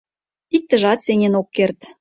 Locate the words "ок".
1.39-1.47